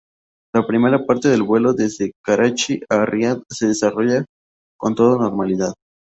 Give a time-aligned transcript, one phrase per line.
[0.55, 4.25] La primera parte del vuelo desde Karachi a Riad se desarrolla
[4.75, 5.75] con toda normalidad.